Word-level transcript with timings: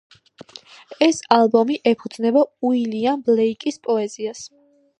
ეს 1.07 1.19
ალბომი 1.35 1.77
ეფუძნება 1.91 2.43
უილიამ 2.71 3.21
ბლეიკის 3.29 3.79
პოეზიას. 3.87 4.43